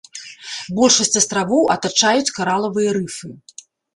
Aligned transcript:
Большасць 0.77 1.19
астравоў 1.21 1.69
атачаюць 1.75 2.33
каралавыя 2.39 2.97
рыфы. 3.01 3.27